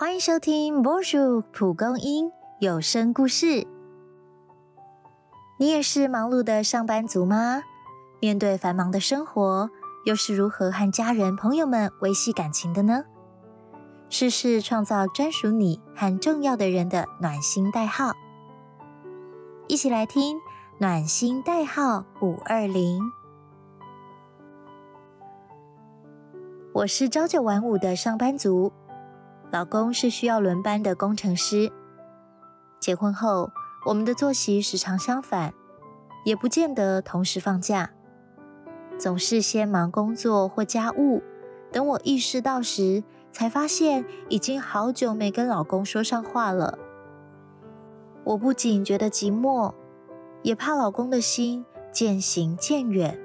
[0.00, 3.46] 欢迎收听《Bonjour 蒲公英有声故事》。
[5.58, 7.60] 你也是忙碌的上班族吗？
[8.18, 9.68] 面对繁忙的生活，
[10.06, 13.04] 又是如何和家人、朋友们维系感情的呢？
[14.08, 18.14] 试试创造专属你和重要的人的暖心代号。
[19.66, 20.38] 一起来听
[20.78, 23.02] 暖心代号五二零。
[26.72, 28.72] 我是朝九晚五的上班族。
[29.52, 31.72] 老公是需要轮班的工程师。
[32.78, 33.50] 结婚后，
[33.84, 35.52] 我们的作息时常相反，
[36.24, 37.90] 也不见得同时放假。
[38.96, 41.22] 总是先忙工作或家务，
[41.72, 46.78] 等我意识到时，才发现已经好久没跟老公说上话了。
[48.22, 49.74] 我不仅觉得寂寞，
[50.42, 53.18] 也怕老公的心渐行渐远。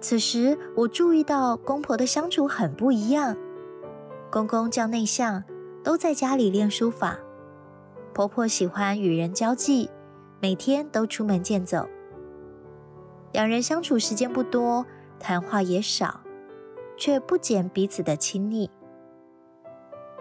[0.00, 3.36] 此时，我注意到公婆的相处很不一样。
[4.32, 5.44] 公公较内向，
[5.84, 7.18] 都在家里练书法；
[8.14, 9.90] 婆婆喜欢与人交际，
[10.40, 11.86] 每天都出门健走。
[13.32, 14.86] 两人相处时间不多，
[15.20, 16.22] 谈话也少，
[16.96, 18.70] 却不减彼此的亲昵。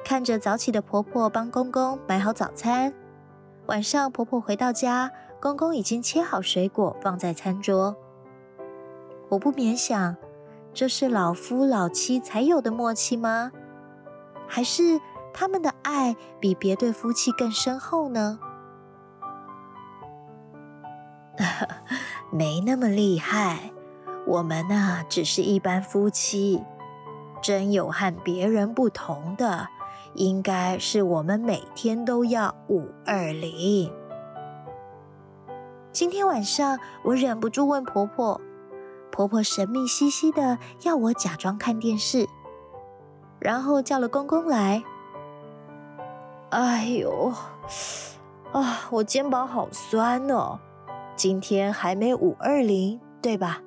[0.03, 2.93] 看着早起的婆婆帮公公买好早餐，
[3.67, 7.95] 晚上婆婆回到家，公公已经切好水果放在餐桌。
[9.29, 10.17] 我不免想，
[10.73, 13.53] 这是老夫老妻才有的默契吗？
[14.53, 14.99] 还是
[15.33, 18.38] 他们的爱比别对夫妻更深厚呢？
[22.30, 23.72] 没那么厉害，
[24.27, 26.61] 我们呢只是一般夫妻。
[27.41, 29.69] 真有和别人不同的，
[30.16, 33.89] 应该是我们每天都要五二零。
[35.94, 38.41] 今天晚上我忍不住问婆婆，
[39.13, 42.27] 婆婆神秘兮兮的要我假装看电视。
[43.42, 44.84] 然后叫了公公来。
[46.52, 47.34] 哎呦，
[48.52, 50.59] 啊，我肩膀好酸哦！
[51.16, 53.62] 今天还没五二零，对吧？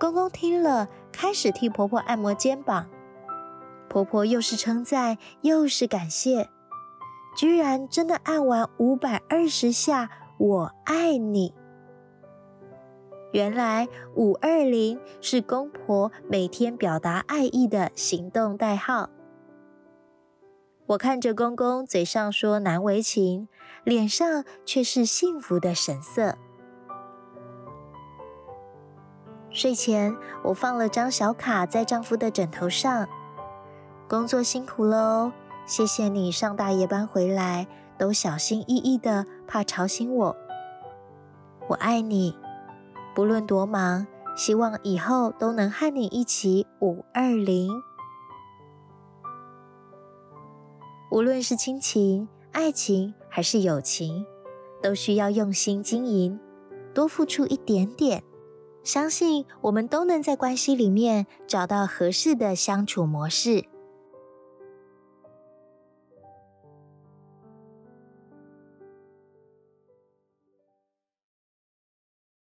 [0.00, 2.86] 公公听了，开始替婆婆按摩肩膀。
[3.88, 6.48] 婆婆又是称赞又是感谢，
[7.36, 11.54] 居然真的按完五百二十下“我爱你”。
[13.32, 19.10] 原来五二零是公婆每天表达爱意的行动代号。
[20.86, 23.46] 我看着公公嘴上说难为情，
[23.84, 26.36] 脸上却是幸福的神色。
[29.50, 33.06] 睡前我放了张小卡在丈夫的枕头上。
[34.08, 35.32] 工作辛苦了哦，
[35.66, 37.66] 谢谢你上大夜班回来
[37.98, 40.36] 都小心翼翼的，怕吵醒我。
[41.68, 42.34] 我爱你。
[43.18, 44.06] 不论多忙，
[44.36, 47.68] 希望以后都能和你一起五二零。
[51.10, 54.24] 无论是亲情、爱情还是友情，
[54.80, 56.38] 都需要用心经营，
[56.94, 58.22] 多付出一点点，
[58.84, 63.64] 相信我们都能在关系里面找到合适的相处模式。